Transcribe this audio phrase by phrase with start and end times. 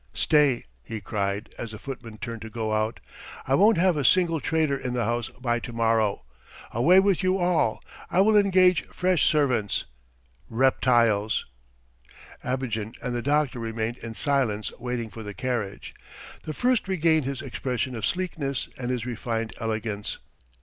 [0.15, 2.99] Stay," he cried as the footman turned to go out.
[3.45, 6.25] "I won't have a single traitor in the house by to morrow!
[6.71, 7.83] Away with you all!
[8.09, 9.85] I will engage fresh servants!
[10.49, 11.45] Reptiles!"
[12.43, 15.93] Abogin and the doctor remained in silence waiting for the carriage.
[16.45, 20.17] The first regained his expression of sleekness and his refined elegance.